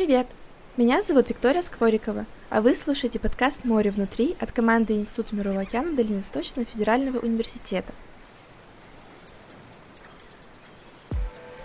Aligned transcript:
Привет! 0.00 0.28
Меня 0.78 1.02
зовут 1.02 1.28
Виктория 1.28 1.60
Скворикова, 1.60 2.24
а 2.48 2.62
вы 2.62 2.74
слушаете 2.74 3.18
подкаст 3.18 3.64
«Море 3.64 3.90
внутри» 3.90 4.34
от 4.40 4.50
команды 4.50 4.94
Института 4.94 5.36
Мирового 5.36 5.60
океана 5.60 5.94
Дальневосточного 5.94 6.66
федерального 6.66 7.18
университета. 7.18 7.92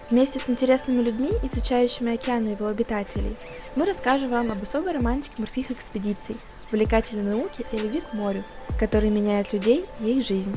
Вместе 0.09 0.39
с 0.39 0.50
интересными 0.50 1.02
людьми, 1.02 1.29
изучающими 1.43 2.13
океан 2.13 2.43
и 2.43 2.52
его 2.52 2.68
обитателей, 2.68 3.38
мы 3.77 3.86
расскажем 3.86 4.32
вам 4.32 4.52
об 4.52 4.61
особой 4.61 4.91
романтике 4.91 5.36
морских 5.38 5.71
экспедиций, 5.71 6.36
увлекательной 6.73 7.38
науке 7.38 7.65
и 7.71 7.77
любви 7.77 8.02
к 8.02 8.11
морю, 8.11 8.43
которые 8.77 9.11
меняют 9.11 9.54
людей 9.54 9.86
и 10.02 10.17
их 10.17 10.27
жизнь. 10.27 10.54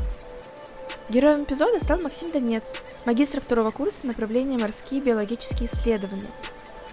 Героем 1.10 1.44
эпизода 1.44 1.78
стал 1.78 2.00
Максим 2.00 2.32
Донец, 2.32 2.72
магистр 3.04 3.40
второго 3.40 3.70
курса 3.70 4.04
направления 4.04 4.58
морские 4.58 5.00
биологические 5.00 5.68
исследования. 5.68 6.28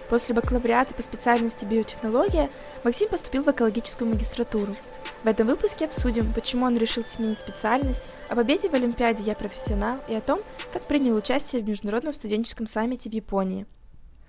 После 0.08 0.34
бакалавриата 0.34 0.94
по 0.94 1.02
специальности 1.02 1.64
биотехнология 1.64 2.48
Максим 2.84 3.08
поступил 3.08 3.42
в 3.42 3.50
экологическую 3.50 4.08
магистратуру. 4.08 4.76
В 5.24 5.26
этом 5.26 5.48
выпуске 5.48 5.86
обсудим, 5.86 6.32
почему 6.32 6.66
он 6.66 6.76
решил 6.76 7.04
сменить 7.04 7.38
специальность, 7.38 8.12
о 8.28 8.36
победе 8.36 8.68
в 8.68 8.74
Олимпиаде 8.74 9.24
«Я 9.24 9.34
профессионал» 9.34 9.98
и 10.08 10.14
о 10.14 10.20
том, 10.20 10.38
как 10.72 10.84
принял 10.86 11.16
участие 11.16 11.62
в 11.62 11.68
Международном 11.68 12.12
студенческом 12.12 12.68
саммите 12.68 13.10
в 13.10 13.12
Японии. 13.12 13.66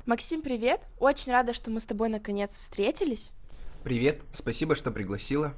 Максим, 0.08 0.42
привет! 0.42 0.82
Очень 1.00 1.34
рада, 1.34 1.54
что 1.54 1.70
мы 1.70 1.80
с 1.80 1.86
тобой 1.86 2.10
наконец 2.10 2.52
встретились. 2.52 3.32
Привет, 3.84 4.22
спасибо, 4.32 4.76
что 4.76 4.90
пригласила. 4.90 5.54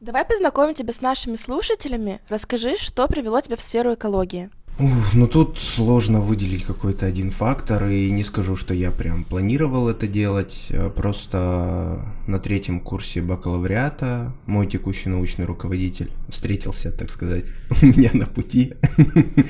Давай 0.00 0.24
познакомим 0.24 0.74
тебя 0.74 0.92
с 0.92 1.00
нашими 1.00 1.36
слушателями. 1.36 2.20
Расскажи, 2.28 2.76
что 2.76 3.08
привело 3.08 3.40
тебя 3.40 3.56
в 3.56 3.60
сферу 3.60 3.94
экологии. 3.94 4.50
Ну 4.76 5.28
тут 5.28 5.60
сложно 5.60 6.20
выделить 6.20 6.64
какой-то 6.64 7.06
один 7.06 7.30
фактор, 7.30 7.86
и 7.86 8.10
не 8.10 8.24
скажу, 8.24 8.56
что 8.56 8.74
я 8.74 8.90
прям 8.90 9.22
планировал 9.22 9.88
это 9.88 10.08
делать. 10.08 10.66
А 10.70 10.90
просто 10.90 12.04
на 12.26 12.40
третьем 12.40 12.80
курсе 12.80 13.22
бакалавриата 13.22 14.34
мой 14.46 14.66
текущий 14.66 15.10
научный 15.10 15.44
руководитель 15.44 16.10
встретился, 16.28 16.90
так 16.90 17.10
сказать, 17.10 17.44
у 17.82 17.86
меня 17.86 18.10
на 18.12 18.26
пути. 18.26 18.74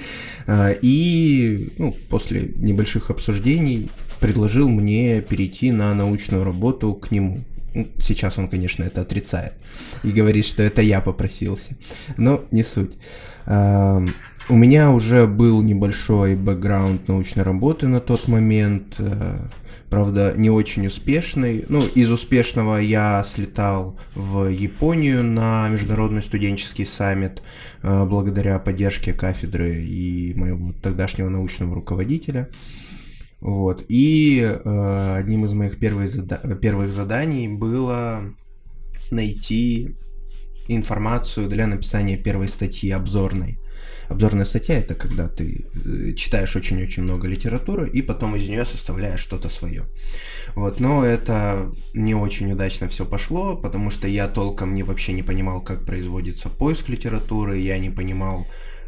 А, 0.46 0.72
и 0.82 1.72
ну, 1.78 1.96
после 2.10 2.52
небольших 2.56 3.08
обсуждений 3.08 3.88
предложил 4.20 4.68
мне 4.68 5.22
перейти 5.22 5.72
на 5.72 5.94
научную 5.94 6.44
работу 6.44 6.92
к 6.92 7.10
нему. 7.10 7.44
Ну, 7.72 7.88
сейчас 7.98 8.36
он, 8.36 8.48
конечно, 8.48 8.84
это 8.84 9.00
отрицает 9.00 9.54
и 10.02 10.10
говорит, 10.10 10.44
что 10.44 10.62
это 10.62 10.82
я 10.82 11.00
попросился. 11.00 11.78
Но 12.18 12.44
не 12.50 12.62
суть. 12.62 12.92
У 14.50 14.56
меня 14.56 14.90
уже 14.90 15.26
был 15.26 15.62
небольшой 15.62 16.36
бэкграунд 16.36 17.08
научной 17.08 17.44
работы 17.44 17.88
на 17.88 17.98
тот 17.98 18.28
момент, 18.28 18.96
э, 18.98 19.38
правда, 19.88 20.34
не 20.36 20.50
очень 20.50 20.86
успешный. 20.86 21.64
Ну, 21.70 21.80
из 21.94 22.10
успешного 22.10 22.76
я 22.76 23.24
слетал 23.26 23.98
в 24.14 24.48
Японию 24.48 25.24
на 25.24 25.70
международный 25.70 26.22
студенческий 26.22 26.84
саммит 26.84 27.42
э, 27.82 28.04
благодаря 28.04 28.58
поддержке 28.58 29.14
кафедры 29.14 29.82
и 29.82 30.34
моего 30.34 30.74
тогдашнего 30.74 31.30
научного 31.30 31.74
руководителя. 31.74 32.50
Вот. 33.40 33.86
И 33.88 34.42
э, 34.42 35.16
одним 35.16 35.46
из 35.46 35.54
моих 35.54 35.78
первых, 35.78 36.10
зада- 36.10 36.54
первых 36.56 36.92
заданий 36.92 37.48
было 37.48 38.20
найти 39.10 39.96
информацию 40.68 41.48
для 41.48 41.66
написания 41.66 42.18
первой 42.18 42.50
статьи 42.50 42.90
обзорной. 42.90 43.58
Обзорная 44.08 44.44
статья 44.44 44.78
это 44.78 44.94
когда 44.94 45.28
ты 45.28 45.66
э, 45.74 46.12
читаешь 46.12 46.55
очень-очень 46.55 47.02
много 47.02 47.27
литературы 47.27 47.88
и 47.88 48.02
потом 48.02 48.36
из 48.36 48.46
нее 48.48 48.66
составляешь 48.66 49.20
что-то 49.20 49.48
свое. 49.48 49.84
Вот, 50.55 50.78
но 50.78 51.05
это 51.05 51.72
не 51.94 52.14
очень 52.14 52.52
удачно 52.52 52.88
все 52.88 53.06
пошло, 53.06 53.56
потому 53.56 53.91
что 53.91 54.06
я 54.06 54.28
толком 54.28 54.74
не 54.74 54.83
вообще 54.83 55.12
не 55.12 55.22
понимал, 55.22 55.62
как 55.62 55.84
производится 55.86 56.48
поиск 56.48 56.89
литературы, 56.89 57.58
я 57.58 57.78
не 57.78 57.90
понимал, 57.90 58.46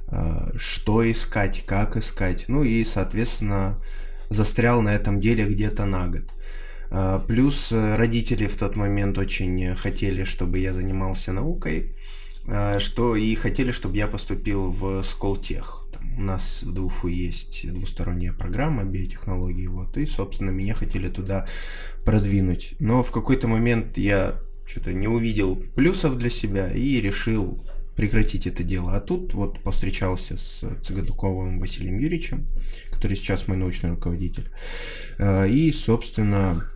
э, 0.09 0.51
что 0.57 1.11
искать, 1.11 1.65
как 1.65 1.97
искать, 1.97 2.45
ну 2.49 2.63
и, 2.63 2.85
соответственно, 2.85 3.79
застрял 4.29 4.83
на 4.83 4.95
этом 4.95 5.21
деле 5.21 5.47
где-то 5.47 5.87
на 5.87 6.09
год. 6.09 6.25
Э, 6.91 7.21
плюс 7.27 7.69
родители 7.71 8.47
в 8.47 8.57
тот 8.57 8.77
момент 8.77 9.17
очень 9.17 9.75
хотели, 9.77 10.25
чтобы 10.25 10.59
я 10.59 10.75
занимался 10.75 11.33
наукой, 11.33 11.95
что 12.79 13.17
и 13.17 13.35
хотели, 13.35 13.71
чтобы 13.71 13.97
я 13.97 14.07
поступил 14.07 14.69
в 14.69 15.03
Сколтех. 15.03 15.85
у 16.17 16.21
нас 16.21 16.63
в 16.63 16.73
ДУФУ 16.73 17.09
есть 17.09 17.73
двусторонняя 17.73 18.33
программа 18.33 18.85
биотехнологии, 18.85 19.67
вот, 19.67 19.97
и, 19.97 20.07
собственно, 20.07 20.51
меня 20.51 20.75
хотели 20.75 21.09
туда 21.09 21.47
продвинуть. 22.05 22.75
Но 22.79 23.03
в 23.03 23.11
какой-то 23.11 23.49
момент 23.49 23.99
я 23.99 24.41
что-то 24.67 24.93
не 24.93 25.09
увидел 25.09 25.57
плюсов 25.57 26.17
для 26.17 26.31
себя 26.31 26.71
и 26.71 27.01
решил 27.01 27.63
прекратить 27.97 28.47
это 28.47 28.63
дело. 28.63 28.95
А 28.95 29.01
тут 29.01 29.35
вот 29.35 29.61
повстречался 29.61 30.37
с 30.37 30.63
Цыгануковым 30.83 31.59
Василием 31.59 31.99
Юрьевичем, 31.99 32.47
который 32.91 33.17
сейчас 33.17 33.49
мой 33.49 33.57
научный 33.57 33.91
руководитель. 33.91 34.51
Э, 35.19 35.49
и, 35.49 35.73
собственно, 35.73 36.71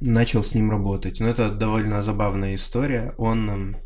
начал 0.00 0.44
с 0.44 0.54
ним 0.54 0.70
работать. 0.70 1.20
Но 1.20 1.28
это 1.28 1.50
довольно 1.50 2.02
забавная 2.02 2.54
история. 2.54 3.14
Он 3.16 3.76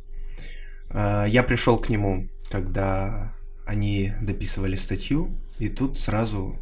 я 0.93 1.45
пришел 1.47 1.79
к 1.79 1.89
нему, 1.89 2.29
когда 2.51 3.33
они 3.71 4.13
дописывали 4.21 4.75
статью, 4.75 5.31
и 5.61 5.69
тут 5.69 5.99
сразу 5.99 6.57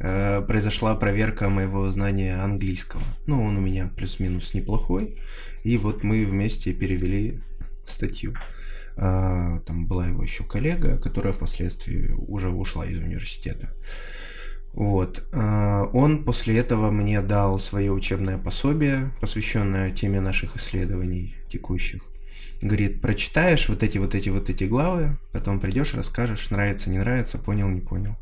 э, 0.00 0.42
произошла 0.42 0.96
проверка 0.96 1.48
моего 1.48 1.88
знания 1.92 2.34
английского. 2.42 3.02
Ну, 3.26 3.40
он 3.42 3.56
у 3.56 3.60
меня 3.60 3.92
плюс-минус 3.96 4.52
неплохой, 4.54 5.16
и 5.62 5.78
вот 5.78 6.02
мы 6.02 6.24
вместе 6.24 6.72
перевели 6.72 7.38
статью. 7.86 8.34
Э, 8.96 9.60
там 9.64 9.86
была 9.86 10.08
его 10.08 10.24
еще 10.24 10.42
коллега, 10.42 10.98
которая 10.98 11.32
впоследствии 11.32 12.10
уже 12.12 12.50
ушла 12.50 12.84
из 12.84 12.98
университета. 12.98 13.72
Вот. 14.72 15.24
Он 15.32 16.24
после 16.24 16.58
этого 16.58 16.90
мне 16.90 17.20
дал 17.20 17.60
свое 17.60 17.92
учебное 17.92 18.38
пособие, 18.38 19.12
посвященное 19.20 19.92
теме 19.92 20.20
наших 20.20 20.56
исследований 20.56 21.36
текущих. 21.48 22.02
Говорит, 22.60 23.00
прочитаешь 23.00 23.68
вот 23.68 23.82
эти 23.82 23.98
вот 23.98 24.14
эти 24.14 24.28
вот 24.28 24.48
эти 24.48 24.64
главы, 24.64 25.18
потом 25.32 25.60
придешь, 25.60 25.94
расскажешь, 25.94 26.50
нравится, 26.50 26.90
не 26.90 26.98
нравится, 26.98 27.38
понял, 27.38 27.68
не 27.68 27.80
понял. 27.80 28.16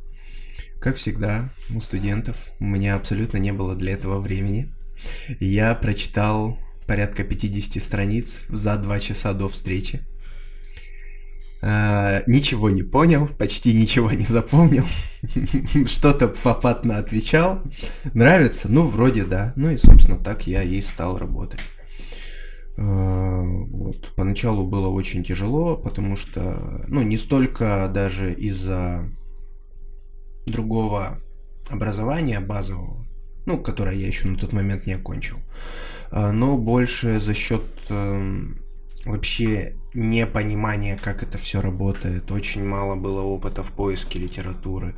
Как 0.81 0.97
всегда, 0.97 1.50
у 1.72 1.81
студентов 1.81 2.37
у 2.59 2.65
меня 2.65 2.97
абсолютно 2.97 3.38
не 3.38 3.53
было 3.53 3.76
для 3.76 3.92
этого 3.92 4.19
времени. 4.21 4.72
Я 5.38 5.75
прочитал 5.75 6.59
порядка 6.87 7.22
50 7.22 7.82
страниц 7.82 8.42
за 8.48 8.76
два 8.76 8.98
часа 8.98 9.32
до 9.32 9.48
встречи. 9.48 10.03
Uh, 11.62 12.25
ничего 12.26 12.71
не 12.71 12.82
понял, 12.82 13.28
почти 13.28 13.72
ничего 13.72 14.10
не 14.10 14.25
запомнил, 14.25 14.84
что-то 15.87 16.34
фапатно 16.34 16.98
отвечал. 16.98 17.62
Нравится? 18.15 18.66
Ну, 18.69 18.88
вроде 18.88 19.22
да. 19.22 19.53
Ну 19.54 19.71
и, 19.71 19.76
собственно, 19.76 20.19
так 20.19 20.48
я 20.48 20.65
и 20.65 20.81
стал 20.81 21.16
работать. 21.19 21.60
Э, 22.77 23.43
вот. 23.43 24.12
Поначалу 24.16 24.66
было 24.66 24.88
очень 24.88 25.25
тяжело, 25.25 25.77
потому 25.77 26.16
что, 26.16 26.84
ну, 26.88 27.03
не 27.03 27.19
столько 27.19 27.91
даже 27.93 28.33
из-за 28.33 29.09
другого 30.47 31.19
образования 31.71 32.41
базового, 32.41 33.06
ну, 33.47 33.59
которое 33.59 33.97
я 33.97 34.06
еще 34.06 34.28
на 34.28 34.38
тот 34.38 34.53
момент 34.53 34.87
не 34.87 34.94
окончил, 34.94 35.38
э, 36.10 36.31
но 36.31 36.56
больше 36.56 37.21
за 37.21 37.34
счет 37.34 37.65
эм, 37.88 38.62
вообще 39.04 39.77
непонимание, 39.94 40.97
как 40.97 41.22
это 41.22 41.38
все 41.38 41.60
работает. 41.60 42.30
Очень 42.30 42.64
мало 42.64 42.94
было 42.94 43.20
опыта 43.20 43.62
в 43.62 43.72
поиске 43.72 44.19
литературы. 44.19 44.94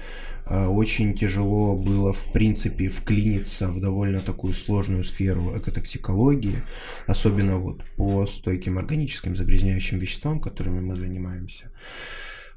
А, 0.47 0.69
очень 0.69 1.15
тяжело 1.15 1.77
было, 1.77 2.12
в 2.12 2.32
принципе, 2.32 2.88
вклиниться 2.88 3.69
в 3.69 3.81
довольно 3.81 4.20
такую 4.20 4.55
сложную 4.55 5.05
сферу 5.05 5.58
экотоксикологии, 5.58 6.62
особенно 7.06 7.58
вот 7.58 7.82
по 7.96 8.26
стойким 8.26 8.79
органическим 8.79 9.37
загрязняющим 9.37 9.99
веществам, 9.99 10.41
которыми 10.41 10.81
мы 10.81 10.96
занимаемся. 10.96 11.73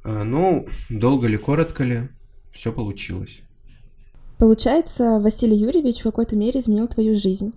А, 0.04 0.22
ну, 0.22 0.68
долго 0.88 1.26
ли, 1.26 1.36
коротко 1.36 1.84
ли, 1.84 2.08
все 2.52 2.72
получилось. 2.72 3.40
Получается, 4.38 5.18
Василий 5.18 5.56
Юрьевич 5.56 6.00
в 6.00 6.04
какой-то 6.04 6.36
мере 6.36 6.60
изменил 6.60 6.86
твою 6.86 7.18
жизнь. 7.18 7.52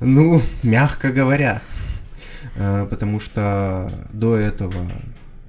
Ну, 0.00 0.42
мягко 0.62 1.10
говоря. 1.10 1.62
Э, 2.56 2.86
потому 2.88 3.20
что 3.20 3.90
до 4.12 4.36
этого 4.36 4.74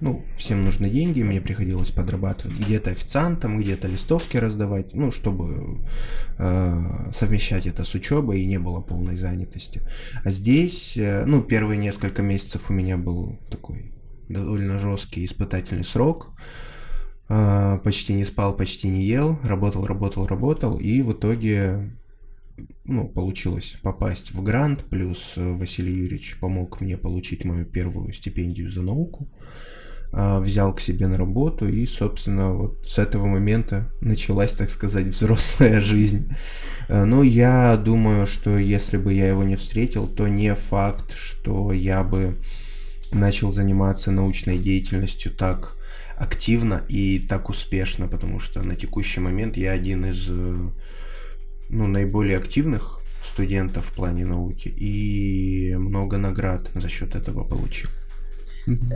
ну, 0.03 0.25
всем 0.35 0.65
нужны 0.65 0.89
деньги, 0.89 1.23
мне 1.23 1.39
приходилось 1.39 1.89
подрабатывать 1.89 2.57
где-то 2.57 2.91
официантом, 2.91 3.57
где-то 3.57 3.87
листовки 3.87 4.35
раздавать, 4.35 4.93
ну, 4.93 5.11
чтобы 5.11 5.79
э, 6.37 7.11
совмещать 7.13 7.67
это 7.67 7.85
с 7.85 7.93
учебой 7.93 8.41
и 8.41 8.45
не 8.45 8.59
было 8.59 8.81
полной 8.81 9.15
занятости. 9.15 9.81
А 10.25 10.31
здесь, 10.31 10.97
э, 10.97 11.23
ну, 11.25 11.41
первые 11.41 11.77
несколько 11.77 12.21
месяцев 12.21 12.69
у 12.69 12.73
меня 12.73 12.97
был 12.97 13.39
такой 13.49 13.93
довольно 14.27 14.77
жесткий 14.77 15.23
испытательный 15.23 15.85
срок. 15.85 16.33
Э, 17.29 17.79
почти 17.81 18.13
не 18.13 18.25
спал, 18.25 18.57
почти 18.57 18.89
не 18.89 19.05
ел, 19.05 19.39
работал, 19.41 19.85
работал, 19.85 20.27
работал, 20.27 20.77
и 20.79 21.01
в 21.01 21.13
итоге 21.13 21.93
ну, 22.85 23.07
получилось 23.07 23.77
попасть 23.81 24.31
в 24.31 24.41
грант, 24.43 24.85
плюс 24.89 25.33
Василий 25.35 25.93
Юрьевич 25.93 26.37
помог 26.39 26.81
мне 26.81 26.97
получить 26.97 27.45
мою 27.45 27.65
первую 27.65 28.13
стипендию 28.13 28.71
за 28.71 28.81
науку. 28.81 29.29
А, 30.15 30.39
взял 30.39 30.75
к 30.75 30.79
себе 30.79 31.07
на 31.07 31.17
работу, 31.17 31.67
и, 31.67 31.87
собственно, 31.87 32.53
вот 32.53 32.85
с 32.85 32.99
этого 32.99 33.25
момента 33.25 33.91
началась, 33.99 34.51
так 34.51 34.69
сказать, 34.69 35.07
взрослая 35.07 35.81
жизнь. 35.81 36.31
А, 36.87 37.03
но 37.03 37.23
я 37.23 37.75
думаю, 37.77 38.27
что 38.27 38.59
если 38.59 38.97
бы 38.97 39.11
я 39.11 39.27
его 39.27 39.43
не 39.43 39.55
встретил, 39.55 40.07
то 40.07 40.27
не 40.27 40.53
факт, 40.53 41.15
что 41.15 41.71
я 41.71 42.03
бы 42.03 42.37
начал 43.11 43.51
заниматься 43.51 44.11
научной 44.11 44.59
деятельностью 44.59 45.31
так 45.31 45.77
активно 46.15 46.83
и 46.87 47.17
так 47.17 47.49
успешно, 47.49 48.07
потому 48.07 48.39
что 48.39 48.61
на 48.61 48.75
текущий 48.75 49.19
момент 49.19 49.57
я 49.57 49.71
один 49.71 50.05
из 50.05 50.27
э, 50.29 50.69
ну, 51.73 51.87
наиболее 51.87 52.37
активных 52.37 52.99
студентов 53.33 53.87
в 53.87 53.93
плане 53.93 54.25
науки 54.25 54.67
и 54.67 55.75
много 55.75 56.17
наград 56.17 56.69
за 56.75 56.87
счет 56.87 57.15
этого 57.15 57.43
получил. 57.43 57.89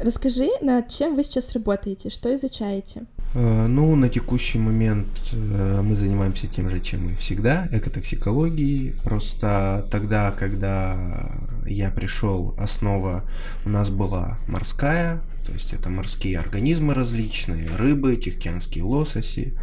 Расскажи, 0.01 0.47
над 0.61 0.87
чем 0.87 1.15
вы 1.15 1.23
сейчас 1.23 1.51
работаете, 1.53 2.09
что 2.09 2.33
изучаете? 2.33 3.05
Э, 3.33 3.67
ну, 3.67 3.95
на 3.95 4.07
текущий 4.07 4.59
момент 4.59 5.07
э, 5.33 5.81
мы 5.81 5.95
занимаемся 5.95 6.47
тем 6.47 6.69
же, 6.69 6.79
чем 6.79 7.09
и 7.09 7.15
всегда, 7.15 7.67
экотоксикологией. 7.71 8.93
Просто 9.03 9.85
тогда, 9.91 10.31
когда 10.31 11.49
я 11.65 11.89
пришел, 11.89 12.55
основа 12.57 13.23
у 13.65 13.69
нас 13.69 13.89
была 13.89 14.37
морская, 14.47 15.21
то 15.45 15.51
есть 15.51 15.73
это 15.73 15.89
морские 15.89 16.39
организмы 16.39 16.93
различные, 16.93 17.67
рыбы, 17.75 18.15
тихоокеанские 18.15 18.85
лососи 18.85 19.53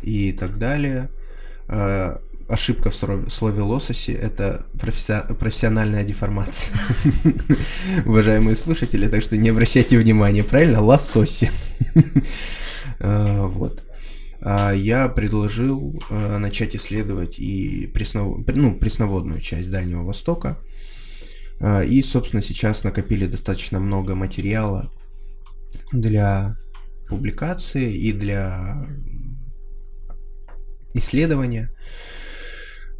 и 0.00 0.32
так 0.32 0.58
далее 0.58 1.10
ошибка 2.50 2.90
в 2.90 2.94
слове 2.94 3.62
лососи– 3.62 4.10
это 4.20 4.66
профессиональная 4.78 6.04
деформация. 6.04 6.74
Уважаемые 8.06 8.56
слушатели, 8.56 9.06
так 9.08 9.22
что 9.22 9.36
не 9.36 9.50
обращайте 9.50 9.96
внимания, 9.96 10.42
правильно? 10.42 10.82
Лососи. 10.82 11.50
А, 12.98 13.46
вот. 13.46 13.82
А 14.42 14.72
я 14.72 15.08
предложил 15.08 16.02
а, 16.10 16.38
начать 16.38 16.74
исследовать 16.74 17.38
и 17.38 17.92
ну, 18.14 18.74
пресноводную 18.74 19.40
часть 19.40 19.70
Дальнего 19.70 20.02
Востока. 20.02 20.58
И, 21.86 22.02
собственно, 22.02 22.42
сейчас 22.42 22.84
накопили 22.84 23.26
достаточно 23.26 23.80
много 23.80 24.14
материала 24.14 24.90
для 25.92 26.56
публикации 27.06 27.94
и 27.94 28.12
для 28.12 28.86
исследования. 30.94 31.70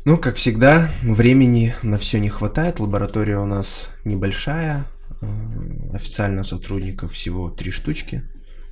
Ну, 0.04 0.16
как 0.16 0.36
всегда, 0.36 0.90
времени 1.02 1.74
на 1.82 1.98
все 1.98 2.20
не 2.20 2.28
хватает. 2.28 2.80
Лаборатория 2.80 3.38
у 3.38 3.46
нас 3.46 3.90
небольшая. 4.04 4.86
Э, 5.20 5.26
официально 5.92 6.44
сотрудников 6.44 7.12
всего 7.12 7.50
три 7.50 7.70
штучки. 7.70 8.22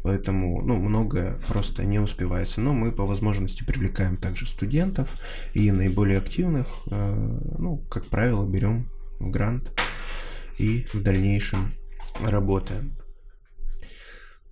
Поэтому, 0.03 0.62
ну, 0.62 0.76
многое 0.76 1.37
просто 1.49 1.85
не 1.85 1.99
успевается. 1.99 2.61
Но 2.61 2.73
мы 2.73 2.93
по 2.93 3.05
возможности 3.05 3.65
привлекаем 3.65 4.17
также 4.17 4.47
студентов 4.47 5.11
и 5.53 5.70
наиболее 5.70 6.19
активных, 6.19 6.69
э, 6.91 7.41
ну, 7.59 7.85
как 7.91 8.06
правило, 8.06 8.47
берем 8.47 8.91
в 9.19 9.31
грант 9.31 9.70
и 10.56 10.87
в 10.93 11.03
дальнейшем 11.03 11.70
работаем. 12.20 12.97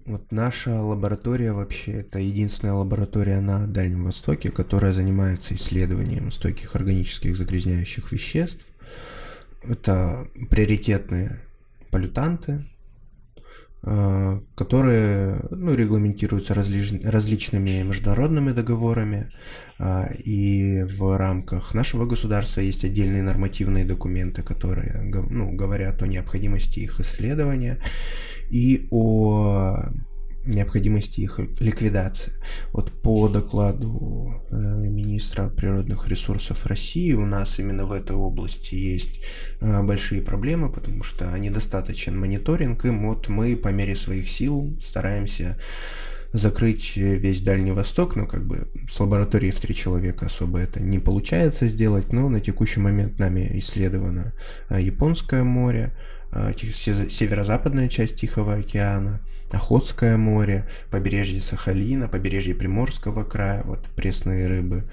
Вот 0.07 0.31
наша 0.31 0.81
лаборатория 0.81 1.53
вообще 1.53 1.95
это 1.95 2.21
единственная 2.21 2.75
лаборатория 2.75 3.41
на 3.41 3.67
Дальнем 3.67 4.05
Востоке, 4.05 4.53
которая 4.53 4.93
занимается 4.93 5.57
исследованием 5.57 6.31
стойких 6.31 6.77
органических 6.77 7.37
загрязняющих 7.37 8.13
веществ. 8.13 8.65
Это 9.65 10.29
приоритетные 10.49 11.41
полютанты, 11.91 12.65
которые 14.57 15.43
ну, 15.51 15.73
регламентируются 15.75 16.55
различ, 16.55 16.93
различными 17.05 17.83
международными 17.83 18.51
договорами, 18.51 19.31
э, 19.79 20.15
и 20.17 20.83
в 20.83 21.17
рамках 21.17 21.73
нашего 21.73 22.05
государства 22.05 22.61
есть 22.61 22.85
отдельные 22.85 23.23
нормативные 23.23 23.85
документы, 23.85 24.43
которые 24.43 25.03
ну, 25.31 25.53
говорят 25.53 26.03
о 26.03 26.09
необходимости 26.09 26.81
их 26.81 26.99
исследования 26.99 27.79
и 28.51 28.89
о 28.91 29.91
необходимости 30.47 31.21
их 31.21 31.41
ликвидации. 31.61 32.33
Вот 32.73 32.93
по 32.93 33.29
докладу 33.29 34.43
э, 34.51 34.57
министра 34.57 35.49
природных 35.49 36.09
ресурсов 36.09 36.67
России 36.67 37.13
у 37.13 37.27
нас 37.27 37.59
именно 37.59 37.87
в 37.87 37.93
этой 37.93 38.17
области 38.17 38.75
есть 38.75 39.21
э, 39.61 39.83
большие 39.83 40.23
проблемы, 40.23 40.71
потому 40.71 41.03
что 41.03 41.37
недостаточен 41.39 42.19
мониторинг, 42.19 42.85
и 42.85 42.91
вот 42.91 43.29
мы 43.29 43.57
по 43.57 43.69
мере 43.69 43.97
своих 43.97 44.29
сил 44.29 44.77
стараемся 44.81 45.59
закрыть 46.33 46.97
весь 46.97 47.41
Дальний 47.41 47.73
Восток, 47.73 48.17
но 48.17 48.27
как 48.27 48.47
бы 48.47 48.69
с 48.91 48.99
лабораторией 49.01 49.53
в 49.53 49.61
три 49.61 49.75
человека 49.75 50.27
особо 50.27 50.59
это 50.59 50.81
не 50.81 50.99
получается 50.99 51.67
сделать, 51.67 52.13
но 52.13 52.29
на 52.29 52.41
текущий 52.41 52.81
момент 52.81 53.19
нами 53.19 53.51
исследовано 53.55 54.33
э, 54.69 54.81
Японское 54.81 55.43
море, 55.43 55.93
Э, 56.33 56.53
северо-западная 56.57 57.89
часть 57.89 58.17
Тихого 58.17 58.55
океана, 58.55 59.21
Охотское 59.53 60.17
море, 60.17 60.67
побережье 60.91 61.41
Сахалина, 61.41 62.09
побережье 62.09 62.55
Приморского 62.55 63.25
края, 63.25 63.63
вот 63.65 63.87
пресные 63.95 64.49
рыбы, 64.49 64.85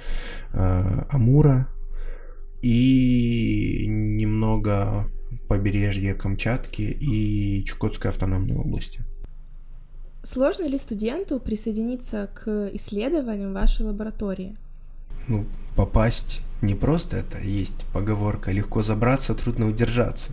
э, 0.53 1.03
Амура 1.09 1.67
и 2.61 3.85
немного 3.87 5.09
побережье 5.49 6.13
Камчатки 6.13 6.83
и 6.83 7.65
Чукотской 7.65 8.11
автономной 8.11 8.55
области. 8.55 9.01
Сложно 10.23 10.67
ли 10.67 10.77
студенту 10.77 11.39
присоединиться 11.39 12.29
к 12.33 12.69
исследованиям 12.73 13.53
вашей 13.53 13.85
лаборатории? 13.85 14.55
Ну, 15.27 15.45
попасть 15.75 16.41
не 16.61 16.75
просто 16.75 17.17
это, 17.17 17.39
есть 17.39 17.85
поговорка, 17.93 18.51
легко 18.51 18.83
забраться, 18.83 19.35
трудно 19.35 19.67
удержаться 19.67 20.31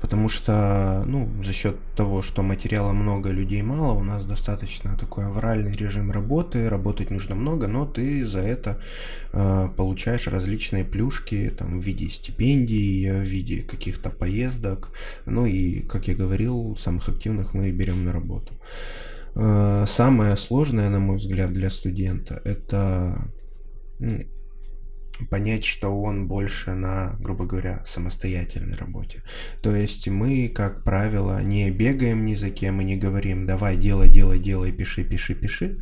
потому 0.00 0.28
что, 0.28 1.04
ну, 1.06 1.28
за 1.42 1.52
счет 1.52 1.76
того, 1.96 2.22
что 2.22 2.42
материала 2.42 2.92
много, 2.92 3.30
людей 3.30 3.62
мало, 3.62 3.92
у 3.92 4.02
нас 4.02 4.24
достаточно 4.24 4.96
такой 4.96 5.26
авральный 5.26 5.74
режим 5.74 6.10
работы, 6.10 6.68
работать 6.68 7.10
нужно 7.10 7.34
много, 7.34 7.66
но 7.66 7.86
ты 7.86 8.26
за 8.26 8.40
это 8.40 8.80
э, 9.32 9.68
получаешь 9.76 10.26
различные 10.26 10.84
плюшки, 10.84 11.52
там, 11.58 11.78
в 11.78 11.82
виде 11.82 12.08
стипендий, 12.10 13.10
в 13.10 13.22
виде 13.22 13.62
каких-то 13.62 14.10
поездок, 14.10 14.90
ну 15.24 15.46
и, 15.46 15.80
как 15.80 16.08
я 16.08 16.14
говорил, 16.14 16.76
самых 16.78 17.08
активных 17.08 17.54
мы 17.54 17.70
берем 17.70 18.04
на 18.04 18.12
работу. 18.12 18.52
Э, 19.38 19.84
самое 19.86 20.36
сложное, 20.36 20.88
на 20.88 20.98
мой 20.98 21.18
взгляд, 21.18 21.52
для 21.52 21.70
студента, 21.70 22.40
это 22.44 23.30
понять, 25.30 25.64
что 25.64 25.88
он 25.98 26.26
больше 26.26 26.74
на, 26.74 27.16
грубо 27.20 27.46
говоря, 27.46 27.84
самостоятельной 27.86 28.76
работе. 28.76 29.22
То 29.62 29.74
есть 29.74 30.08
мы, 30.08 30.48
как 30.48 30.84
правило, 30.84 31.42
не 31.42 31.70
бегаем 31.70 32.26
ни 32.26 32.34
за 32.34 32.50
кем 32.50 32.80
и 32.80 32.84
не 32.84 32.96
говорим, 32.96 33.46
давай, 33.46 33.76
делай, 33.76 34.08
делай, 34.08 34.38
делай, 34.38 34.72
пиши, 34.72 35.04
пиши, 35.04 35.34
пиши, 35.34 35.78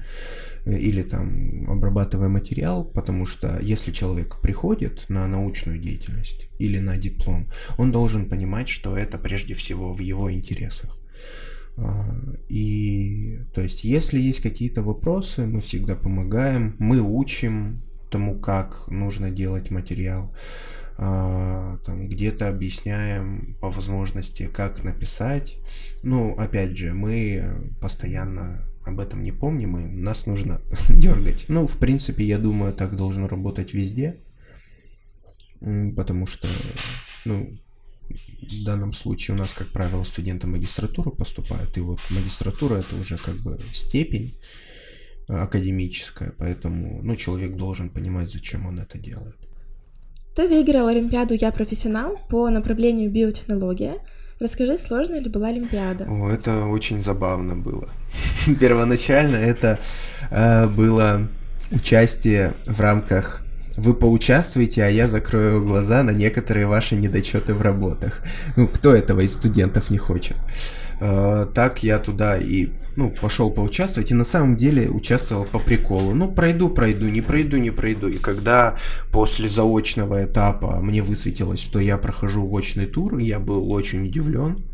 или 0.65 1.03
там 1.03 1.69
обрабатывай 1.69 2.29
материал, 2.29 2.85
потому 2.85 3.27
что 3.27 3.59
если 3.61 3.93
человек 3.93 4.41
приходит 4.41 5.05
на 5.09 5.27
научную 5.27 5.79
деятельность 5.79 6.49
или 6.59 6.79
на 6.79 6.97
диплом, 6.97 7.49
он 7.77 7.93
должен 7.93 8.29
понимать, 8.29 8.69
что 8.69 8.97
это 8.97 9.19
прежде 9.19 9.55
всего 9.55 9.93
в 9.93 10.01
его 10.01 10.33
интересах. 10.33 10.99
А, 11.77 12.15
и 12.49 13.41
то 13.55 13.61
есть, 13.61 13.85
если 13.85 14.21
есть 14.21 14.41
какие-то 14.41 14.83
вопросы, 14.83 15.47
мы 15.47 15.61
всегда 15.61 15.97
помогаем, 15.97 16.77
мы 16.79 17.01
учим, 17.01 17.83
тому, 18.15 18.39
как 18.39 18.87
нужно 18.87 19.33
делать 19.33 19.73
материал. 19.73 20.33
А, 20.97 21.79
там 21.85 22.09
где-то 22.09 22.49
объясняем 22.49 23.57
по 23.61 23.71
возможности, 23.71 24.47
как 24.47 24.85
написать. 24.85 25.57
Ну, 26.05 26.33
опять 26.35 26.77
же, 26.77 26.95
мы 26.95 27.73
постоянно 27.81 28.63
об 28.85 29.01
этом 29.01 29.23
не 29.25 29.33
помним, 29.33 29.77
и 29.79 29.85
нас 29.85 30.27
нужно 30.27 30.61
дергать. 30.89 31.47
Ну, 31.49 31.67
в 31.67 31.77
принципе, 31.79 32.25
я 32.25 32.39
думаю, 32.39 32.73
так 32.73 32.95
должно 32.95 33.27
работать 33.27 33.75
везде, 33.75 34.21
потому 35.61 36.27
что, 36.27 36.47
ну, 37.25 37.59
в 38.09 38.65
данном 38.65 38.93
случае 38.93 39.35
у 39.37 39.39
нас, 39.39 39.53
как 39.53 39.69
правило, 39.69 40.05
студенты 40.05 40.47
магистратуры 40.47 41.11
поступают, 41.11 41.77
и 41.77 41.81
вот 41.81 42.01
магистратура 42.11 42.77
это 42.77 42.97
уже 42.97 43.19
как 43.19 43.37
бы 43.37 43.59
степень, 43.73 44.35
академическая, 45.29 46.33
поэтому 46.37 47.01
ну, 47.03 47.17
человек 47.17 47.57
должен 47.57 47.89
понимать, 47.89 48.31
зачем 48.31 48.67
он 48.67 48.79
это 48.79 48.99
делает. 48.99 49.37
Ты 50.35 50.49
выиграл 50.49 50.89
Олимпиаду 50.89 51.35
«Я 51.35 51.53
профессионал» 51.53 52.19
по 52.29 52.51
направлению 52.51 53.11
биотехнология. 53.11 53.95
Расскажи, 54.41 54.77
сложная 54.77 55.21
ли 55.21 55.31
была 55.31 55.49
Олимпиада? 55.49 56.07
О, 56.09 56.29
это 56.29 56.67
очень 56.67 57.05
забавно 57.05 57.55
было. 57.55 57.89
Первоначально 58.61 59.37
это 59.37 59.79
э, 60.31 60.67
было 60.67 61.29
участие 61.71 62.55
в 62.67 62.81
рамках 62.81 63.44
вы 63.77 63.95
поучаствуете, 63.95 64.85
а 64.85 64.89
я 64.89 65.07
закрою 65.07 65.65
глаза 65.65 66.03
на 66.03 66.11
некоторые 66.11 66.67
ваши 66.67 66.97
недочеты 66.97 67.55
в 67.55 67.63
работах. 67.63 68.23
Ну, 68.57 68.69
кто 68.69 68.95
этого 68.95 69.21
из 69.21 69.35
студентов 69.35 69.91
не 69.91 69.99
хочет? 69.99 70.37
Э, 71.01 71.47
так 71.53 71.83
я 71.83 71.99
туда 71.99 72.39
и 72.39 72.69
ну, 72.97 73.11
пошел 73.11 73.51
поучаствовать, 73.51 74.11
и 74.11 74.15
на 74.15 74.25
самом 74.25 74.57
деле 74.57 74.89
участвовал 74.89 75.45
по 75.45 75.59
приколу. 75.59 76.15
Ну, 76.15 76.31
пройду, 76.31 76.69
пройду, 76.69 77.09
не 77.09 77.23
пройду, 77.23 77.57
не 77.57 77.71
пройду. 77.71 78.09
И 78.09 78.19
когда 78.19 78.77
после 79.11 79.49
заочного 79.49 80.25
этапа 80.25 80.81
мне 80.81 81.03
высветилось, 81.03 81.61
что 81.61 81.81
я 81.81 81.99
прохожу 81.99 82.47
в 82.47 82.53
очный 82.55 82.87
тур, 82.87 83.19
я 83.19 83.41
был 83.41 83.71
очень 83.73 84.07
удивлен. 84.07 84.65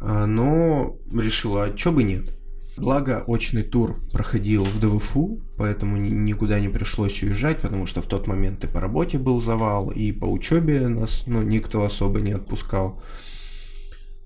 Э, 0.00 0.24
но 0.24 0.96
решил, 1.12 1.58
а 1.58 1.70
чё 1.70 1.92
бы 1.92 2.02
нет. 2.02 2.30
Благо, 2.76 3.22
очный 3.26 3.62
тур 3.62 4.00
проходил 4.10 4.64
в 4.64 4.80
ДВФУ, 4.80 5.40
поэтому 5.56 5.96
никуда 5.96 6.58
не 6.58 6.68
пришлось 6.68 7.22
уезжать, 7.22 7.58
потому 7.58 7.86
что 7.86 8.02
в 8.02 8.06
тот 8.06 8.26
момент 8.26 8.64
и 8.64 8.66
по 8.66 8.80
работе 8.80 9.18
был 9.18 9.40
завал, 9.40 9.90
и 9.90 10.10
по 10.10 10.24
учебе 10.24 10.88
нас 10.88 11.24
ну, 11.26 11.42
никто 11.42 11.84
особо 11.84 12.20
не 12.20 12.32
отпускал. 12.32 13.00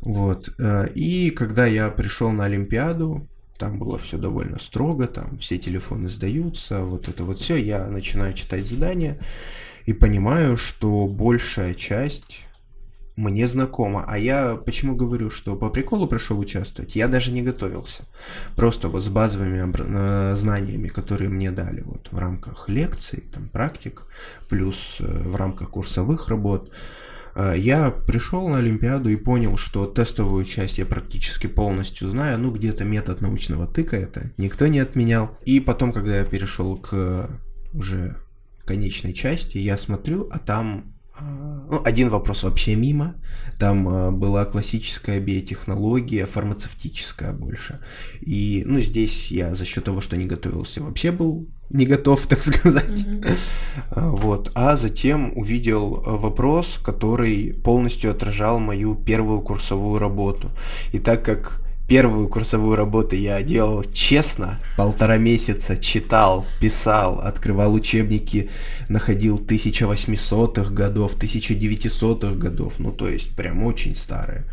Вот. 0.00 0.48
Э, 0.58 0.88
и 0.94 1.30
когда 1.30 1.66
я 1.66 1.90
пришел 1.90 2.30
на 2.30 2.44
Олимпиаду, 2.44 3.28
там 3.58 3.78
было 3.78 3.98
все 3.98 4.16
довольно 4.16 4.58
строго, 4.58 5.06
там 5.06 5.36
все 5.38 5.58
телефоны 5.58 6.08
сдаются, 6.08 6.84
вот 6.84 7.08
это 7.08 7.24
вот 7.24 7.38
все, 7.40 7.56
я 7.56 7.86
начинаю 7.88 8.32
читать 8.32 8.66
задания 8.66 9.18
и 9.84 9.92
понимаю, 9.92 10.56
что 10.56 11.06
большая 11.06 11.74
часть 11.74 12.44
мне 13.18 13.48
знакомо. 13.48 14.04
А 14.06 14.16
я 14.16 14.54
почему 14.54 14.94
говорю, 14.94 15.28
что 15.30 15.56
по 15.56 15.70
приколу 15.70 16.06
пришел 16.06 16.38
участвовать? 16.38 16.94
Я 16.94 17.08
даже 17.08 17.32
не 17.32 17.42
готовился. 17.42 18.04
Просто 18.54 18.88
вот 18.88 19.04
с 19.04 19.08
базовыми 19.08 19.60
э, 19.60 20.36
знаниями, 20.36 20.86
которые 20.86 21.28
мне 21.28 21.50
дали 21.50 21.80
вот 21.80 22.08
в 22.12 22.18
рамках 22.18 22.68
лекций, 22.68 23.24
там 23.34 23.48
практик, 23.48 24.04
плюс 24.48 24.98
э, 25.00 25.04
в 25.04 25.34
рамках 25.34 25.70
курсовых 25.70 26.28
работ. 26.28 26.72
Э, 27.34 27.54
я 27.56 27.90
пришел 27.90 28.48
на 28.48 28.58
Олимпиаду 28.58 29.08
и 29.08 29.16
понял, 29.16 29.56
что 29.56 29.86
тестовую 29.86 30.44
часть 30.44 30.78
я 30.78 30.86
практически 30.86 31.48
полностью 31.48 32.10
знаю. 32.10 32.38
Ну, 32.38 32.52
где-то 32.52 32.84
метод 32.84 33.20
научного 33.20 33.66
тыка 33.66 33.96
это 33.96 34.30
никто 34.36 34.68
не 34.68 34.78
отменял. 34.78 35.36
И 35.44 35.58
потом, 35.58 35.92
когда 35.92 36.18
я 36.18 36.24
перешел 36.24 36.76
к 36.76 37.28
уже 37.72 38.16
конечной 38.64 39.12
части, 39.12 39.58
я 39.58 39.76
смотрю, 39.76 40.28
а 40.30 40.38
там 40.38 40.94
ну, 41.20 41.82
один 41.84 42.08
вопрос 42.08 42.44
вообще 42.44 42.76
мимо. 42.76 43.14
Там 43.58 43.88
э, 43.88 44.10
была 44.10 44.44
классическая 44.44 45.20
биотехнология, 45.20 46.26
фармацевтическая 46.26 47.32
больше. 47.32 47.80
И, 48.20 48.62
ну, 48.66 48.80
здесь 48.80 49.30
я 49.30 49.54
за 49.54 49.64
счет 49.64 49.84
того, 49.84 50.00
что 50.00 50.16
не 50.16 50.26
готовился, 50.26 50.82
вообще 50.82 51.12
был 51.12 51.48
не 51.70 51.86
готов, 51.86 52.26
так 52.28 52.42
сказать. 52.42 53.04
Mm-hmm. 53.04 53.36
Вот. 54.10 54.50
А 54.54 54.76
затем 54.76 55.36
увидел 55.36 56.02
вопрос, 56.04 56.78
который 56.84 57.52
полностью 57.52 58.10
отражал 58.10 58.58
мою 58.58 58.94
первую 58.94 59.40
курсовую 59.40 59.98
работу. 59.98 60.50
И 60.92 60.98
так 60.98 61.24
как 61.24 61.67
Первую 61.88 62.28
курсовую 62.28 62.76
работу 62.76 63.16
я 63.16 63.42
делал 63.42 63.82
честно, 63.82 64.60
полтора 64.76 65.16
месяца 65.16 65.74
читал, 65.78 66.44
писал, 66.60 67.20
открывал 67.20 67.72
учебники, 67.72 68.50
находил 68.90 69.38
1800-х 69.38 70.70
годов, 70.70 71.16
1900-х 71.16 72.34
годов, 72.34 72.78
ну 72.78 72.92
то 72.92 73.08
есть 73.08 73.34
прям 73.34 73.62
очень 73.62 73.96
старые. 73.96 74.44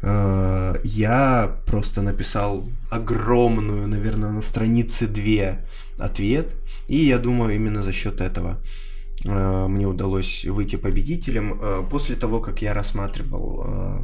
Э, 0.00 0.76
я 0.82 1.54
просто 1.66 2.00
написал 2.00 2.66
огромную, 2.90 3.86
наверное, 3.86 4.30
на 4.30 4.40
странице 4.40 5.06
две 5.06 5.66
ответ, 5.98 6.54
и 6.88 6.96
я 6.96 7.18
думаю, 7.18 7.54
именно 7.54 7.82
за 7.82 7.92
счет 7.92 8.22
этого 8.22 8.56
э, 9.26 9.66
мне 9.68 9.86
удалось 9.86 10.46
выйти 10.46 10.76
победителем. 10.76 11.60
Э, 11.60 11.82
после 11.90 12.16
того, 12.16 12.40
как 12.40 12.62
я 12.62 12.72
рассматривал 12.72 14.00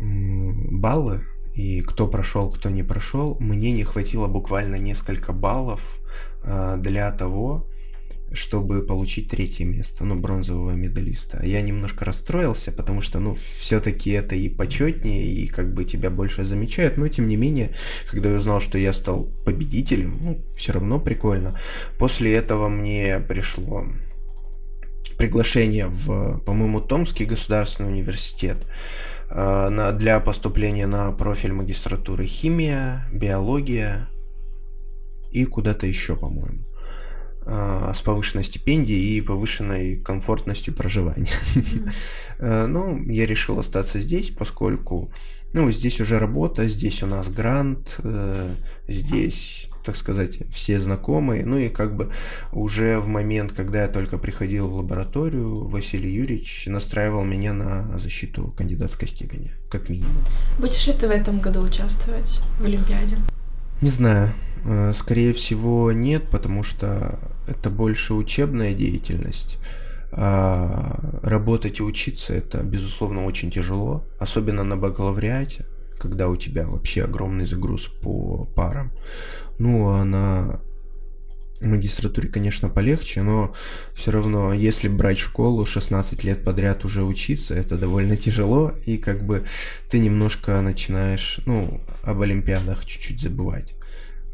баллы 0.00 1.24
и 1.54 1.82
кто 1.82 2.08
прошел, 2.08 2.50
кто 2.50 2.68
не 2.68 2.82
прошел, 2.82 3.36
мне 3.38 3.72
не 3.72 3.84
хватило 3.84 4.26
буквально 4.26 4.76
несколько 4.76 5.32
баллов 5.32 6.00
э, 6.42 6.76
для 6.78 7.12
того, 7.12 7.68
чтобы 8.32 8.82
получить 8.82 9.30
третье 9.30 9.64
место, 9.64 10.04
ну, 10.04 10.16
бронзового 10.16 10.72
медалиста. 10.72 11.40
Я 11.44 11.62
немножко 11.62 12.04
расстроился, 12.04 12.72
потому 12.72 13.00
что, 13.00 13.20
ну, 13.20 13.36
все-таки 13.58 14.10
это 14.10 14.34
и 14.34 14.48
почетнее, 14.48 15.24
и 15.26 15.46
как 15.46 15.72
бы 15.72 15.84
тебя 15.84 16.10
больше 16.10 16.44
замечают, 16.44 16.96
но 16.96 17.06
тем 17.06 17.28
не 17.28 17.36
менее, 17.36 17.70
когда 18.10 18.30
я 18.30 18.36
узнал, 18.36 18.60
что 18.60 18.76
я 18.76 18.92
стал 18.92 19.28
победителем, 19.44 20.18
ну, 20.20 20.44
все 20.56 20.72
равно 20.72 20.98
прикольно. 20.98 21.58
После 21.98 22.34
этого 22.34 22.68
мне 22.68 23.20
пришло 23.20 23.86
приглашение 25.16 25.86
в, 25.86 26.40
по-моему, 26.40 26.80
Томский 26.80 27.24
государственный 27.24 27.90
университет. 27.90 28.66
Для 29.34 30.20
поступления 30.20 30.86
на 30.86 31.10
профиль 31.10 31.52
магистратуры 31.52 32.24
химия, 32.26 33.04
биология 33.12 34.08
и 35.32 35.44
куда-то 35.44 35.86
еще, 35.86 36.14
по-моему 36.14 36.64
э, 37.44 37.92
с 37.96 38.00
повышенной 38.00 38.44
стипендией 38.44 39.18
и 39.18 39.20
повышенной 39.20 39.96
комфортностью 39.96 40.72
проживания. 40.72 41.32
Mm-hmm. 41.56 42.66
ну, 42.68 43.02
я 43.10 43.26
решил 43.26 43.58
остаться 43.58 44.00
здесь, 44.00 44.30
поскольку, 44.30 45.12
ну, 45.52 45.68
здесь 45.72 46.00
уже 46.00 46.20
работа, 46.20 46.68
здесь 46.68 47.02
у 47.02 47.06
нас 47.06 47.28
грант, 47.28 47.98
здесь 48.86 49.68
так 49.84 49.96
сказать, 49.96 50.38
все 50.50 50.80
знакомые. 50.80 51.44
Ну 51.44 51.58
и 51.58 51.68
как 51.68 51.94
бы 51.94 52.10
уже 52.52 52.98
в 52.98 53.06
момент, 53.06 53.52
когда 53.52 53.82
я 53.82 53.88
только 53.88 54.18
приходил 54.18 54.68
в 54.68 54.76
лабораторию, 54.76 55.66
Василий 55.66 56.10
Юрьевич 56.10 56.64
настраивал 56.66 57.24
меня 57.24 57.52
на 57.52 57.98
защиту 57.98 58.54
кандидатской 58.56 59.06
степени, 59.06 59.50
как 59.70 59.88
минимум. 59.88 60.24
Будешь 60.58 60.86
ли 60.86 60.94
ты 60.94 61.06
в 61.06 61.10
этом 61.10 61.40
году 61.40 61.60
участвовать 61.60 62.40
в 62.58 62.64
Олимпиаде? 62.64 63.16
Не 63.82 63.90
знаю. 63.90 64.32
Э, 64.64 64.92
скорее 64.94 65.32
всего, 65.34 65.92
нет, 65.92 66.28
потому 66.30 66.62
что 66.62 67.18
это 67.46 67.68
больше 67.68 68.14
учебная 68.14 68.72
деятельность. 68.72 69.58
А 70.16 71.00
работать 71.22 71.80
и 71.80 71.82
учиться 71.82 72.32
это, 72.32 72.62
безусловно, 72.62 73.24
очень 73.24 73.50
тяжело, 73.50 74.06
особенно 74.18 74.62
на 74.62 74.76
бакалавриате 74.76 75.66
когда 75.98 76.28
у 76.28 76.36
тебя 76.36 76.66
вообще 76.66 77.04
огромный 77.04 77.46
загруз 77.46 77.88
по 77.88 78.46
парам. 78.54 78.92
Ну, 79.58 79.88
а 79.88 80.04
на 80.04 80.60
магистратуре, 81.60 82.28
конечно, 82.28 82.68
полегче, 82.68 83.22
но 83.22 83.54
все 83.94 84.10
равно, 84.10 84.52
если 84.52 84.88
брать 84.88 85.18
школу 85.18 85.64
16 85.64 86.24
лет 86.24 86.44
подряд 86.44 86.84
уже 86.84 87.04
учиться, 87.04 87.54
это 87.54 87.76
довольно 87.76 88.16
тяжело, 88.16 88.72
и 88.84 88.98
как 88.98 89.24
бы 89.24 89.44
ты 89.90 89.98
немножко 89.98 90.60
начинаешь, 90.60 91.40
ну, 91.46 91.80
об 92.02 92.20
Олимпиадах 92.20 92.84
чуть-чуть 92.84 93.20
забывать 93.20 93.74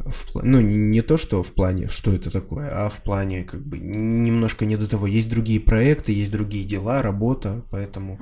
в, 0.04 0.42
ну, 0.42 0.61
не 0.61 1.02
то, 1.02 1.16
что 1.16 1.42
в 1.42 1.52
плане, 1.52 1.88
что 1.88 2.12
это 2.12 2.30
такое, 2.30 2.71
а 2.71 2.88
в 2.88 3.02
плане, 3.02 3.45
как 3.45 3.61
бы, 3.61 3.78
немножко 3.78 4.64
не 4.64 4.76
до 4.76 4.87
того. 4.87 5.07
Есть 5.07 5.30
другие 5.30 5.61
проекты, 5.61 6.12
есть 6.12 6.30
другие 6.30 6.64
дела, 6.64 7.02
работа, 7.02 7.62
поэтому 7.71 8.19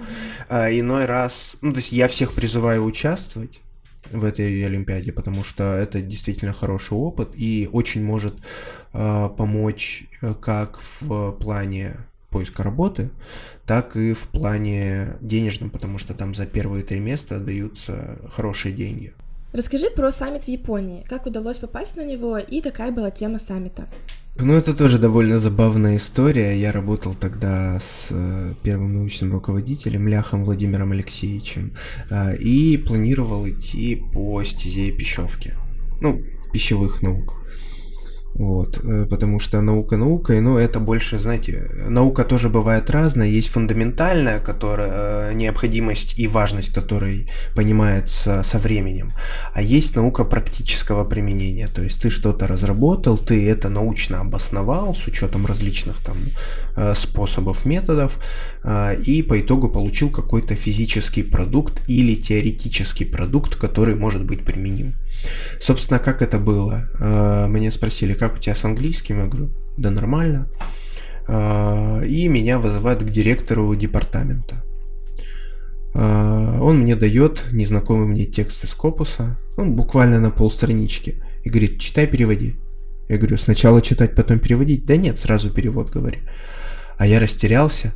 а, 0.48 0.70
иной 0.70 1.06
раз, 1.06 1.56
ну, 1.60 1.72
то 1.72 1.78
есть 1.78 1.92
я 1.92 2.08
всех 2.08 2.32
призываю 2.32 2.84
участвовать 2.84 3.60
в 4.10 4.24
этой 4.24 4.64
Олимпиаде, 4.64 5.12
потому 5.12 5.44
что 5.44 5.64
это 5.64 6.00
действительно 6.00 6.52
хороший 6.52 6.94
опыт 6.96 7.30
и 7.34 7.68
очень 7.72 8.02
может 8.02 8.34
а, 8.92 9.28
помочь 9.28 10.04
э, 10.22 10.34
как 10.40 10.80
в 11.00 11.32
плане 11.32 11.96
поиска 12.30 12.62
работы, 12.62 13.10
так 13.66 13.96
и 13.96 14.12
в 14.12 14.28
плане 14.28 15.16
денежном, 15.20 15.70
потому 15.70 15.98
что 15.98 16.14
там 16.14 16.34
за 16.34 16.46
первые 16.46 16.84
три 16.84 17.00
места 17.00 17.38
даются 17.38 18.18
хорошие 18.30 18.74
деньги. 18.74 19.14
Расскажи 19.58 19.90
про 19.90 20.12
саммит 20.12 20.44
в 20.44 20.48
Японии. 20.48 21.04
Как 21.08 21.26
удалось 21.26 21.58
попасть 21.58 21.96
на 21.96 22.04
него 22.06 22.38
и 22.38 22.60
какая 22.60 22.92
была 22.92 23.10
тема 23.10 23.40
саммита? 23.40 23.88
Ну, 24.38 24.54
это 24.54 24.72
тоже 24.72 25.00
довольно 25.00 25.40
забавная 25.40 25.96
история. 25.96 26.56
Я 26.56 26.70
работал 26.70 27.16
тогда 27.16 27.80
с 27.80 28.06
э, 28.10 28.54
первым 28.62 28.94
научным 28.94 29.32
руководителем 29.32 30.06
Ляхом 30.06 30.44
Владимиром 30.44 30.92
Алексеевичем 30.92 31.72
э, 32.08 32.36
и 32.36 32.76
планировал 32.76 33.48
идти 33.48 33.96
по 33.96 34.44
стезе 34.44 34.92
пищевки. 34.92 35.54
Ну, 36.00 36.22
пищевых 36.52 37.02
наук. 37.02 37.34
Вот, 38.34 38.78
э, 38.84 39.06
потому 39.10 39.40
что 39.40 39.60
наука 39.60 39.96
наукой, 39.96 40.40
но 40.40 40.60
это 40.60 40.78
больше, 40.78 41.18
знаете, 41.18 41.70
наука 41.88 42.24
тоже 42.24 42.48
бывает 42.48 42.88
разная. 42.88 43.26
Есть 43.26 43.48
фундаментальная, 43.48 44.38
которая, 44.38 45.30
э, 45.30 45.34
необходимость 45.34 46.18
и 46.18 46.28
важность 46.28 46.72
которой 46.72 47.28
понимается 47.56 48.42
со 48.44 48.58
временем, 48.58 49.12
а 49.54 49.60
есть 49.60 49.96
наука 49.96 50.24
практического 50.24 51.04
применения. 51.04 51.66
То 51.66 51.82
есть 51.82 52.00
ты 52.00 52.10
что-то 52.10 52.46
разработал, 52.46 53.18
ты 53.18 53.50
это 53.50 53.70
научно 53.70 54.20
обосновал 54.20 54.94
с 54.94 55.06
учетом 55.08 55.46
различных 55.46 55.96
там 56.04 56.16
э, 56.76 56.94
способов, 56.94 57.64
методов, 57.66 58.18
и 59.06 59.22
по 59.22 59.40
итогу 59.40 59.68
получил 59.68 60.10
какой-то 60.10 60.54
физический 60.54 61.22
продукт 61.22 61.82
или 61.88 62.14
теоретический 62.14 63.06
продукт, 63.06 63.56
который 63.56 63.94
может 63.94 64.24
быть 64.24 64.44
применим. 64.44 64.94
Собственно, 65.60 65.98
как 65.98 66.22
это 66.22 66.38
было? 66.38 66.88
Мне 67.48 67.72
спросили, 67.72 68.14
как 68.18 68.34
у 68.34 68.38
тебя 68.38 68.54
с 68.54 68.64
английским? 68.64 69.18
Я 69.18 69.26
говорю, 69.26 69.50
да 69.76 69.90
нормально. 69.90 70.48
А, 71.26 72.00
и 72.02 72.28
меня 72.28 72.58
вызывают 72.58 73.02
к 73.02 73.10
директору 73.10 73.74
департамента. 73.74 74.64
А, 75.94 76.58
он 76.60 76.80
мне 76.80 76.96
дает 76.96 77.44
незнакомый 77.52 78.06
мне 78.06 78.26
текст 78.26 78.64
из 78.64 78.74
Копуса, 78.74 79.38
он 79.56 79.74
буквально 79.74 80.20
на 80.20 80.30
полстранички, 80.30 81.22
и 81.44 81.50
говорит, 81.50 81.80
читай, 81.80 82.06
переводи. 82.06 82.56
Я 83.08 83.16
говорю, 83.18 83.38
сначала 83.38 83.80
читать, 83.80 84.14
потом 84.14 84.38
переводить? 84.38 84.84
Да 84.84 84.96
нет, 84.96 85.18
сразу 85.18 85.50
перевод 85.50 85.90
говори. 85.90 86.20
А 86.98 87.06
я 87.06 87.20
растерялся, 87.20 87.94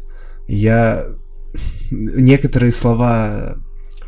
я 0.49 1.07
некоторые 1.91 2.73
слова 2.73 3.57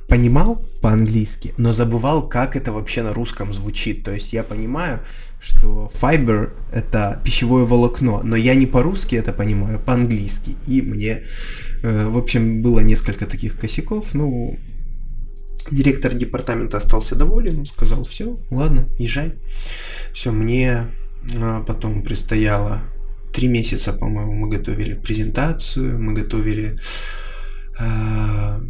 понимал 0.09 0.65
по-английски, 0.81 1.55
но 1.57 1.73
забывал, 1.73 2.29
как 2.29 2.57
это 2.57 2.73
вообще 2.73 3.03
на 3.03 3.15
русском 3.15 3.53
звучит. 3.53 4.05
То 4.05 4.13
есть 4.13 4.33
я 4.33 4.43
понимаю, 4.43 5.01
что 5.45 5.91
fiber— 5.93 6.53
это 6.73 7.21
пищевое 7.23 7.65
волокно, 7.65 8.23
но 8.25 8.37
я 8.37 8.55
не 8.55 8.67
по-русски 8.67 9.17
это 9.17 9.33
понимаю, 9.33 9.77
а 9.77 9.79
по-английски. 9.79 10.57
И 10.67 10.81
мне, 10.81 11.25
э, 11.83 12.07
в 12.07 12.17
общем, 12.17 12.63
было 12.63 12.81
несколько 12.81 13.27
таких 13.27 13.59
косяков. 13.59 14.15
Ну, 14.15 14.57
директор 15.71 16.15
департамента 16.15 16.79
остался 16.79 17.15
доволен, 17.15 17.67
сказал, 17.67 18.05
все, 18.05 18.39
ладно, 18.51 18.89
езжай. 18.99 19.35
Все, 20.13 20.31
мне 20.31 20.89
а, 21.37 21.63
потом 21.63 22.03
предстояло 22.03 22.83
три 23.33 23.49
месяца, 23.49 23.93
по-моему, 23.93 24.33
мы 24.33 24.49
готовили 24.49 24.95
презентацию, 24.95 26.01
мы 26.01 26.15
готовили 26.15 26.79
э, 27.79 28.61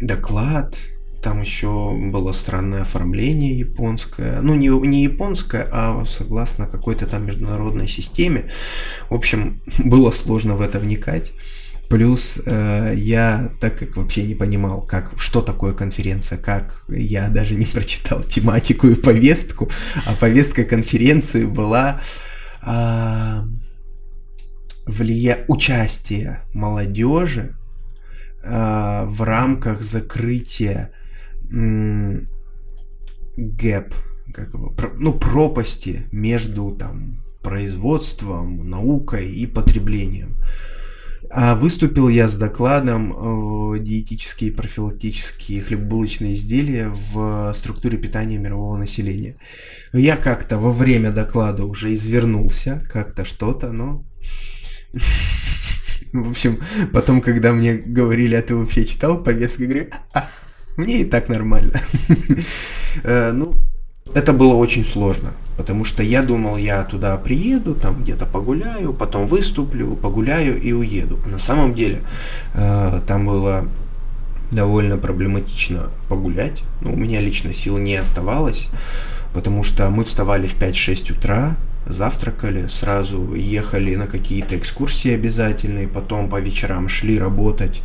доклад, 0.00 0.76
там 1.22 1.40
еще 1.40 1.92
было 1.94 2.32
странное 2.32 2.82
оформление 2.82 3.58
японское. 3.58 4.40
Ну, 4.40 4.54
не, 4.54 4.68
не 4.68 5.02
японское, 5.02 5.68
а 5.72 6.04
согласно 6.06 6.66
какой-то 6.66 7.06
там 7.06 7.26
международной 7.26 7.88
системе. 7.88 8.50
В 9.10 9.14
общем, 9.14 9.62
было 9.78 10.10
сложно 10.10 10.56
в 10.56 10.60
это 10.60 10.78
вникать. 10.78 11.32
Плюс 11.88 12.38
э, 12.44 12.92
я, 12.96 13.50
так 13.60 13.78
как 13.78 13.96
вообще 13.96 14.22
не 14.22 14.34
понимал, 14.34 14.82
как, 14.82 15.12
что 15.18 15.40
такое 15.40 15.72
конференция, 15.72 16.36
как 16.36 16.84
я 16.88 17.28
даже 17.28 17.54
не 17.54 17.64
прочитал 17.64 18.22
тематику 18.28 18.88
и 18.88 18.94
повестку, 18.94 19.70
а 20.04 20.14
повестка 20.14 20.64
конференции 20.64 21.46
была 21.46 22.02
э, 22.62 23.42
влия... 24.86 25.44
участие 25.48 26.42
молодежи 26.52 27.56
э, 28.42 29.04
в 29.06 29.22
рамках 29.22 29.80
закрытия 29.80 30.92
гэп, 33.36 33.94
как 34.34 34.52
его, 34.52 34.74
ну, 34.96 35.12
пропасти 35.12 36.06
между 36.12 36.72
там 36.72 37.22
производством, 37.42 38.68
наукой 38.68 39.32
и 39.32 39.46
потреблением. 39.46 40.36
А 41.30 41.54
выступил 41.54 42.08
я 42.08 42.26
с 42.26 42.36
докладом 42.36 43.12
о 43.12 43.76
диетические 43.76 44.50
профилактические 44.50 45.60
хлебобулочные 45.60 46.34
изделия 46.34 46.88
в 46.88 47.52
структуре 47.54 47.98
питания 47.98 48.38
мирового 48.38 48.78
населения. 48.78 49.36
Я 49.92 50.16
как-то 50.16 50.58
во 50.58 50.70
время 50.70 51.12
доклада 51.12 51.64
уже 51.64 51.92
извернулся, 51.92 52.82
как-то 52.90 53.26
что-то, 53.26 53.72
но 53.72 54.04
в 56.12 56.30
общем, 56.30 56.60
потом, 56.92 57.20
когда 57.20 57.52
мне 57.52 57.74
говорили, 57.74 58.34
а 58.34 58.42
ты 58.42 58.54
вообще 58.54 58.86
читал 58.86 59.22
повестку, 59.22 59.62
я 59.62 59.68
говорю, 59.68 59.90
мне 60.78 61.02
и 61.02 61.04
так 61.04 61.28
нормально. 61.28 61.80
Э, 63.04 63.30
ну, 63.32 63.54
это 64.14 64.32
было 64.32 64.54
очень 64.54 64.84
сложно, 64.84 65.34
потому 65.56 65.84
что 65.84 66.02
я 66.02 66.22
думал, 66.22 66.56
я 66.56 66.82
туда 66.82 67.16
приеду, 67.16 67.74
там 67.74 68.02
где-то 68.02 68.26
погуляю, 68.26 68.92
потом 68.92 69.26
выступлю, 69.26 69.94
погуляю 69.94 70.60
и 70.60 70.72
уеду. 70.72 71.20
А 71.24 71.28
на 71.28 71.38
самом 71.38 71.74
деле 71.74 72.00
э, 72.54 73.00
там 73.06 73.26
было 73.26 73.68
довольно 74.50 74.96
проблематично 74.96 75.90
погулять. 76.08 76.62
Но 76.80 76.92
у 76.92 76.96
меня 76.96 77.20
лично 77.20 77.52
сил 77.52 77.78
не 77.78 77.96
оставалось, 77.96 78.68
потому 79.34 79.62
что 79.62 79.90
мы 79.90 80.04
вставали 80.04 80.46
в 80.46 80.58
5-6 80.58 81.12
утра, 81.12 81.56
завтракали, 81.88 82.68
сразу 82.68 83.34
ехали 83.34 83.94
на 83.94 84.06
какие-то 84.06 84.56
экскурсии 84.56 85.14
обязательные, 85.14 85.88
потом 85.88 86.28
по 86.28 86.40
вечерам 86.40 86.88
шли 86.88 87.18
работать 87.18 87.82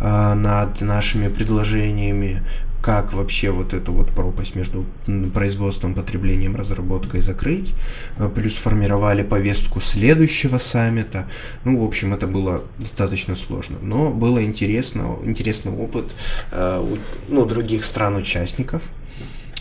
э, 0.00 0.34
над 0.34 0.80
нашими 0.80 1.28
предложениями, 1.28 2.42
как 2.82 3.12
вообще 3.12 3.50
вот 3.50 3.74
эту 3.74 3.92
вот 3.92 4.10
пропасть 4.10 4.56
между 4.56 4.84
производством, 5.32 5.94
потреблением, 5.94 6.56
разработкой 6.56 7.22
закрыть. 7.22 7.72
Э, 8.18 8.28
плюс 8.28 8.54
формировали 8.54 9.22
повестку 9.22 9.80
следующего 9.80 10.58
саммита. 10.58 11.28
Ну, 11.64 11.78
в 11.80 11.84
общем, 11.84 12.12
это 12.12 12.26
было 12.26 12.62
достаточно 12.78 13.36
сложно. 13.36 13.78
Но 13.80 14.10
было 14.10 14.42
интересно, 14.42 15.16
интересный 15.24 15.72
опыт 15.72 16.06
э, 16.50 16.80
у 16.80 16.98
ну, 17.32 17.46
других 17.46 17.84
стран-участников. 17.84 18.82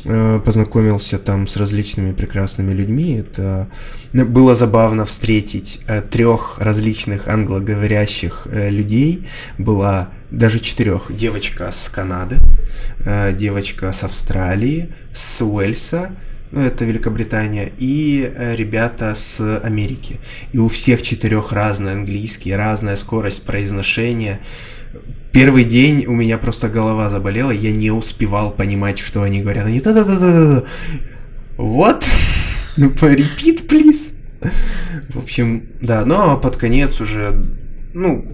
Э, 0.04 0.42
познакомился 0.44 1.20
там 1.20 1.48
с 1.48 1.58
различными 1.58 2.12
прекрасными 2.12 2.74
людьми. 2.74 3.18
Это 3.18 3.68
ну, 4.14 4.26
было 4.26 4.56
забавно 4.56 5.06
встретить 5.06 5.80
э, 5.88 6.02
трех 6.02 6.58
различных 6.60 7.28
англоговорящих 7.28 8.48
э, 8.50 8.70
людей. 8.70 9.28
Была 9.60 10.10
даже 10.32 10.60
четырех. 10.60 11.16
Девочка 11.16 11.72
с 11.72 11.90
Канады, 11.90 12.38
девочка 13.38 13.92
с 13.92 14.04
Австралии, 14.04 14.94
с 15.14 15.44
Уэльса, 15.44 16.12
ну, 16.52 16.62
это 16.62 16.86
Великобритания, 16.86 17.70
и 17.78 18.32
ребята 18.56 19.14
с 19.14 19.60
Америки. 19.60 20.22
И 20.54 20.58
у 20.58 20.70
всех 20.70 21.02
четырех 21.02 21.52
разный 21.52 21.92
английский, 21.92 22.56
разная 22.56 22.96
скорость 22.96 23.44
произношения. 23.44 24.40
Первый 25.32 25.63
день 25.63 26.06
у 26.08 26.13
меня 26.13 26.38
просто 26.38 26.67
голова 26.67 27.10
заболела, 27.10 27.52
я 27.52 27.72
не 27.72 27.89
успевал 27.91 28.52
понимать, 28.52 29.00
что 29.00 29.24
они 29.24 29.41
говорят. 29.41 29.65
Они 29.65 29.80
та 29.80 29.94
та 29.94 30.04
та 30.04 30.20
та 30.20 30.62
та 30.62 30.67
Вот. 31.58 32.06
Repeat, 32.78 33.67
please. 33.67 34.15
В 35.10 35.17
общем, 35.17 35.63
да, 35.82 36.06
но 36.06 36.38
под 36.38 36.58
конец 36.58 37.00
уже, 37.00 37.41
ну, 37.94 38.26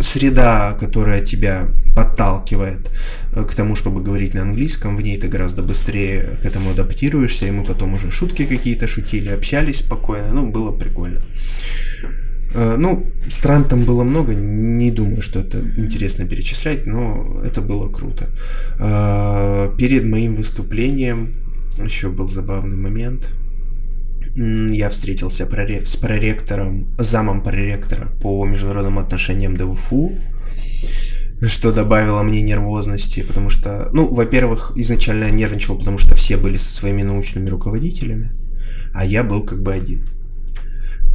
среда, 0.00 0.76
которая 0.78 1.24
тебя 1.24 1.68
подталкивает 1.94 2.90
э, 3.32 3.44
к 3.44 3.54
тому, 3.54 3.74
чтобы 3.74 4.02
говорить 4.02 4.34
на 4.34 4.42
английском, 4.42 4.96
в 4.96 5.02
ней 5.02 5.18
ты 5.18 5.28
гораздо 5.28 5.62
быстрее 5.62 6.38
к 6.42 6.46
этому 6.46 6.70
адаптируешься, 6.70 7.46
и 7.46 7.50
мы 7.50 7.64
потом 7.64 7.94
уже 7.94 8.10
шутки 8.10 8.44
какие-то 8.44 8.86
шутили, 8.86 9.30
общались 9.30 9.80
спокойно, 9.80 10.32
ну, 10.32 10.46
было 10.46 10.70
прикольно. 10.70 11.20
Э, 12.54 12.76
ну, 12.76 13.06
стран 13.30 13.64
там 13.64 13.84
было 13.84 14.04
много, 14.04 14.34
не 14.34 14.90
думаю, 14.90 15.22
что 15.22 15.40
это 15.40 15.60
интересно 15.76 16.26
перечислять, 16.26 16.86
но 16.86 17.40
это 17.44 17.60
было 17.60 17.88
круто. 17.88 18.28
Э, 18.78 19.70
перед 19.76 20.04
моим 20.04 20.34
выступлением 20.34 21.34
еще 21.82 22.08
был 22.08 22.28
забавный 22.28 22.76
момент. 22.76 23.28
Я 24.34 24.88
встретился 24.88 25.48
с 25.84 25.96
проректором, 25.96 26.88
замом 26.96 27.42
проректора 27.42 28.08
по 28.20 28.44
международным 28.44 28.98
отношениям 28.98 29.56
ДВФУ, 29.56 30.12
что 31.46 31.72
добавило 31.72 32.22
мне 32.22 32.42
нервозности, 32.42 33.22
потому 33.22 33.50
что, 33.50 33.88
ну, 33.92 34.06
во-первых, 34.06 34.72
изначально 34.76 35.24
я 35.24 35.30
нервничал, 35.30 35.76
потому 35.76 35.98
что 35.98 36.14
все 36.14 36.36
были 36.36 36.56
со 36.56 36.70
своими 36.70 37.02
научными 37.02 37.48
руководителями, 37.48 38.30
а 38.94 39.04
я 39.04 39.24
был 39.24 39.42
как 39.42 39.60
бы 39.62 39.72
один. 39.72 40.08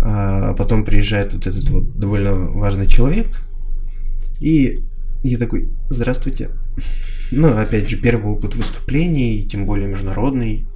А 0.05 0.53
потом 0.55 0.83
приезжает 0.83 1.33
вот 1.33 1.47
этот 1.47 1.69
вот 1.69 1.97
довольно 1.97 2.35
важный 2.35 2.87
человек, 2.87 3.27
и 4.41 4.79
я 5.23 5.37
такой, 5.37 5.69
здравствуйте. 5.89 6.49
Ну, 7.31 7.57
опять 7.57 7.89
же, 7.89 7.95
первый 7.95 8.33
опыт 8.33 8.53
выступлений, 8.53 9.47
тем 9.49 9.65
более 9.65 9.87
международный, 9.87 10.67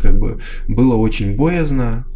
как 0.00 0.18
бы 0.18 0.40
было 0.66 0.94
очень 0.94 1.36
боязно, 1.36 2.06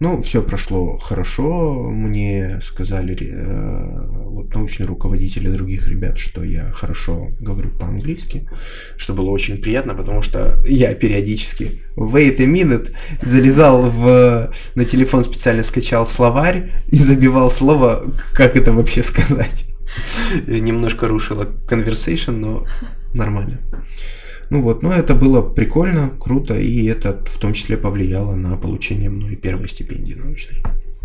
ну, 0.00 0.22
все 0.22 0.42
прошло 0.42 0.98
хорошо. 0.98 1.90
Мне 1.90 2.60
сказали 2.62 3.16
э, 3.20 4.06
вот 4.08 4.54
научные 4.54 4.86
руководители 4.86 5.48
других 5.48 5.88
ребят, 5.88 6.18
что 6.18 6.42
я 6.42 6.70
хорошо 6.72 7.30
говорю 7.40 7.70
по-английски, 7.70 8.48
что 8.96 9.14
было 9.14 9.30
очень 9.30 9.58
приятно, 9.58 9.94
потому 9.94 10.22
что 10.22 10.58
я 10.66 10.94
периодически 10.94 11.82
wait 11.96 12.40
a 12.40 12.46
minute 12.46 12.92
залезал 13.22 13.90
в, 13.90 14.52
на 14.74 14.84
телефон, 14.84 15.24
специально 15.24 15.62
скачал 15.62 16.06
словарь 16.06 16.72
и 16.88 16.96
забивал 16.96 17.50
слово, 17.50 18.12
как 18.34 18.56
это 18.56 18.72
вообще 18.72 19.02
сказать. 19.02 19.66
Немножко 20.46 21.08
рушило 21.08 21.48
conversation, 21.68 22.32
но 22.32 22.66
нормально. 23.14 23.60
Ну 24.52 24.60
вот, 24.60 24.82
но 24.82 24.92
это 24.92 25.14
было 25.14 25.40
прикольно, 25.40 26.10
круто, 26.20 26.52
и 26.52 26.84
это 26.84 27.18
в 27.24 27.38
том 27.38 27.54
числе 27.54 27.78
повлияло 27.78 28.34
на 28.34 28.54
получение 28.58 29.08
мной 29.08 29.34
первой 29.34 29.66
стипендии 29.66 30.12
научной. 30.12 30.58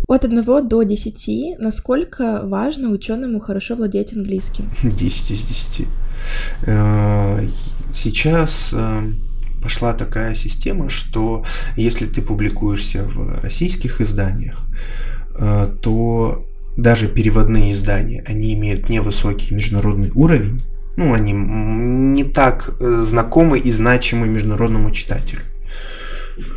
От 0.06 0.26
1 0.26 0.68
до 0.68 0.82
10, 0.82 1.58
насколько 1.58 2.42
важно 2.44 2.90
ученому 2.90 3.40
хорошо 3.40 3.74
владеть 3.74 4.12
английским? 4.12 4.70
10 4.82 5.30
из 5.30 5.44
10. 5.44 5.88
Э, 6.66 7.48
сейчас, 7.94 8.68
э, 8.74 9.12
пошла 9.62 9.94
такая 9.94 10.34
система, 10.34 10.90
что 10.90 11.46
если 11.74 12.04
ты 12.04 12.20
публикуешься 12.20 13.04
в 13.04 13.40
российских 13.40 14.02
изданиях, 14.02 14.60
э, 15.38 15.74
то 15.80 16.44
даже 16.76 17.08
переводные 17.08 17.72
издания, 17.72 18.22
они 18.26 18.52
имеют 18.52 18.90
невысокий 18.90 19.54
международный 19.54 20.10
уровень, 20.14 20.60
ну, 20.98 21.14
они 21.14 21.32
не 21.32 22.24
так 22.24 22.74
э, 22.80 23.02
знакомы 23.06 23.60
и 23.60 23.70
значимы 23.70 24.26
международному 24.26 24.90
читателю. 24.90 25.42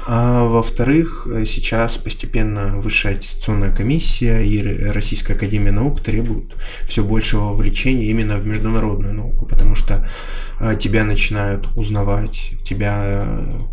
А 0.07 0.45
во-вторых, 0.45 1.27
сейчас 1.45 1.97
постепенно 1.97 2.79
Высшая 2.81 3.13
аттестационная 3.13 3.71
комиссия 3.71 4.41
и 4.41 4.89
Российская 4.89 5.33
академия 5.33 5.71
наук 5.71 6.01
требуют 6.01 6.55
все 6.85 7.03
большего 7.03 7.49
вовлечения 7.51 8.09
именно 8.09 8.37
в 8.37 8.47
международную 8.47 9.13
науку, 9.13 9.45
потому 9.45 9.75
что 9.75 10.07
тебя 10.79 11.03
начинают 11.03 11.67
узнавать, 11.75 12.53
тебя 12.63 13.23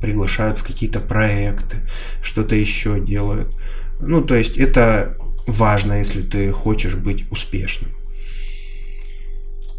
приглашают 0.03 0.59
в 0.59 0.65
какие-то 0.65 1.01
проекты, 1.01 1.77
что-то 2.23 2.55
еще 2.55 3.01
делают. 3.01 3.55
Ну, 4.01 4.23
то 4.23 4.35
есть 4.35 4.59
это 4.59 5.17
важно, 5.47 5.99
если 5.99 6.23
ты 6.23 6.53
хочешь 6.53 6.95
быть 6.95 7.25
успешным. 7.31 7.98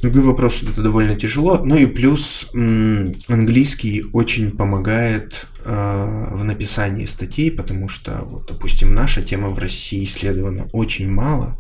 Другой 0.02 0.22
вопрос, 0.22 0.56
что 0.56 0.72
это 0.72 0.82
довольно 0.82 1.16
тяжело. 1.16 1.60
Ну 1.64 1.76
и 1.76 1.86
плюс 1.86 2.48
английский 2.54 4.06
очень 4.14 4.52
помогает 4.52 5.48
э, 5.66 6.28
в 6.32 6.42
написании 6.46 7.06
статей, 7.06 7.52
потому 7.52 7.90
что, 7.90 8.22
вот, 8.24 8.48
допустим, 8.48 8.94
наша 8.94 9.22
тема 9.22 9.50
в 9.50 9.60
России 9.60 10.06
исследована 10.06 10.70
очень 10.72 11.12
мало. 11.12 11.60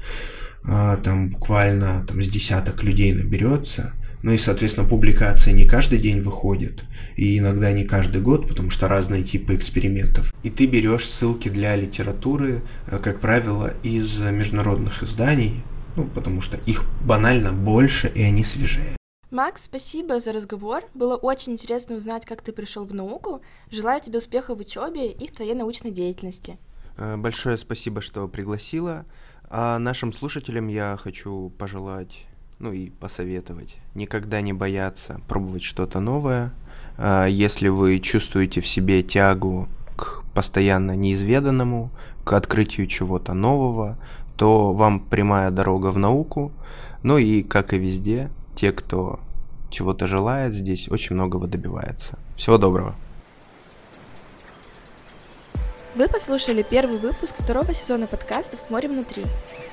Э, 0.63 0.97
там 1.04 1.30
буквально 1.30 2.06
там, 2.08 2.21
с 2.21 2.30
десяток 2.30 2.82
людей 2.82 3.12
наберется. 3.12 3.93
Ну 4.21 4.32
и, 4.32 4.38
соответственно, 4.38 4.88
публикации 4.88 5.52
не 5.52 5.65
каждый 5.65 5.97
день 5.97 6.21
выходят, 6.21 6.84
и 7.15 7.39
иногда 7.39 7.71
не 7.71 7.86
каждый 7.86 8.21
год, 8.21 8.49
потому 8.49 8.69
что 8.69 8.89
разные 8.89 9.23
типы 9.23 9.56
экспериментов. 9.56 10.34
И 10.43 10.49
ты 10.49 10.65
берешь 10.65 11.08
ссылки 11.08 11.47
для 11.49 11.75
литературы, 11.75 12.62
э, 12.88 12.99
как 12.99 13.19
правило, 13.19 13.73
из 13.84 14.17
международных 14.17 15.04
изданий, 15.04 15.63
ну, 16.00 16.06
потому 16.06 16.40
что 16.40 16.56
их 16.56 16.86
банально 17.06 17.52
больше, 17.52 18.08
и 18.08 18.24
они 18.24 18.46
свежее. 18.46 18.96
Макс, 19.32 19.64
спасибо 19.64 20.22
за 20.22 20.32
разговор. 20.32 20.84
Было 20.94 21.18
очень 21.18 21.52
интересно 21.54 21.98
узнать, 21.98 22.26
как 22.26 22.42
ты 22.42 22.54
пришел 22.54 22.86
в 22.86 22.94
науку. 22.94 23.42
Желаю 23.70 24.00
тебе 24.00 24.20
успеха 24.20 24.56
в 24.56 24.60
учебе 24.60 25.12
и 25.12 25.28
в 25.28 25.32
твоей 25.32 25.56
научной 25.56 25.92
деятельности. 25.92 26.58
Э, 26.98 27.18
большое 27.18 27.58
спасибо, 27.58 28.02
что 28.02 28.30
пригласила. 28.30 29.06
А 29.50 29.78
нашим 29.78 30.14
слушателям 30.14 30.68
я 30.68 30.98
хочу 30.98 31.52
пожелать, 31.58 32.26
ну 32.60 32.72
и 32.72 32.92
посоветовать, 32.92 33.76
никогда 33.94 34.40
не 34.40 34.54
бояться 34.54 35.20
пробовать 35.28 35.64
что-то 35.64 36.00
новое. 36.00 36.54
А 36.98 37.26
если 37.26 37.68
вы 37.68 38.00
чувствуете 38.00 38.62
в 38.62 38.68
себе 38.68 39.04
тягу 39.04 39.68
к 39.98 40.24
постоянно 40.34 40.96
неизведанному, 40.96 41.92
к 42.24 42.34
открытию 42.34 42.88
чего-то 42.88 43.34
нового, 43.34 43.98
то 44.39 44.71
вам 44.71 45.02
прямая 45.02 45.52
дорога 45.52 45.88
в 45.88 45.97
науку. 45.97 46.54
Ну 47.04 47.17
и, 47.17 47.43
как 47.43 47.73
и 47.73 47.78
везде, 47.78 48.32
те, 48.56 48.71
кто 48.71 49.19
чего-то 49.69 50.08
желает, 50.08 50.54
здесь 50.54 50.88
очень 50.89 51.15
многого 51.15 51.45
добивается. 51.45 52.17
Всего 52.38 52.58
доброго. 52.58 52.95
Вы 55.93 56.08
послушали 56.08 56.63
первый 56.63 56.99
выпуск 56.99 57.36
второго 57.38 57.73
сезона 57.73 58.08
подкастов 58.08 58.69
«Море 58.69 58.88
внутри». 58.88 59.25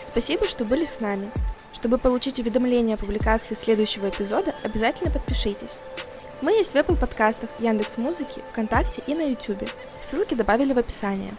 Спасибо, 0.04 0.48
что 0.48 0.64
были 0.64 0.84
с 0.84 0.98
нами. 0.98 1.30
Чтобы 1.72 1.98
получить 1.98 2.40
уведомления 2.40 2.94
о 2.94 2.98
публикации 2.98 3.54
следующего 3.54 4.08
эпизода, 4.08 4.52
обязательно 4.64 5.12
подпишитесь. 5.12 5.80
Мы 6.42 6.50
есть 6.52 6.72
в 6.72 6.74
Apple 6.74 6.98
подкастах, 6.98 7.50
Яндекс 7.60 7.98
Музыки, 7.98 8.42
ВКонтакте 8.50 9.04
и 9.06 9.14
на 9.14 9.22
YouTube. 9.22 9.70
Ссылки 10.00 10.34
добавили 10.34 10.72
в 10.72 10.78
описание. 10.78 11.34